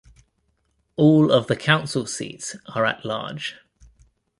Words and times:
All 0.95 1.31
of 1.31 1.45
the 1.45 1.55
council 1.55 2.07
seats 2.07 2.55
are 2.73 2.85
at-large. 2.85 3.57